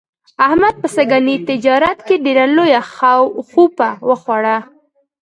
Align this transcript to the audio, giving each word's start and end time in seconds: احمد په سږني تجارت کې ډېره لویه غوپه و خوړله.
احمد 0.45 0.75
په 0.81 0.87
سږني 0.95 1.35
تجارت 1.49 1.99
کې 2.07 2.15
ډېره 2.25 2.45
لویه 2.55 2.81
غوپه 3.49 3.89
و 4.07 4.09
خوړله. 4.21 4.57